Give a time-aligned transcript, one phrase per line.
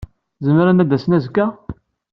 [0.45, 1.45] Zemren ad d-asen azekka?